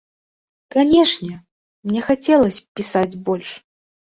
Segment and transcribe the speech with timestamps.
[0.75, 1.29] Канешне,
[1.91, 3.49] мне хацелася б пісаць больш.